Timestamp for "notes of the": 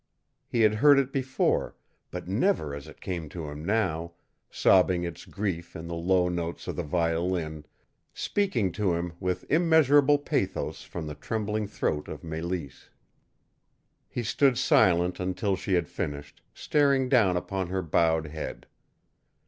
6.27-6.81